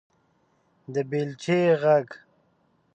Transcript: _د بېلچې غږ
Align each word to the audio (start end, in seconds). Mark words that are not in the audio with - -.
_د 0.93 0.95
بېلچې 1.09 1.59
غږ 1.81 2.07